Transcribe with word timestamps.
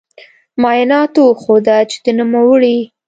معایناتو 0.61 1.21
وښوده 1.27 1.77
چې 1.89 1.97
د 2.05 2.07
نوموړې 2.19 2.77